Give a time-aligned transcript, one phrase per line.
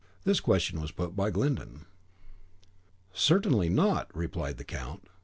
[0.23, 1.85] This question was put by Glyndon.
[3.13, 5.05] "Certainly not," replied the count.